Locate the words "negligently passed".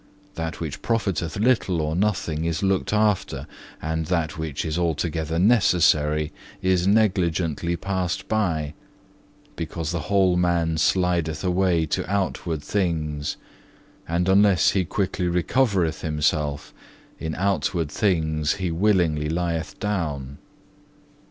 6.87-8.27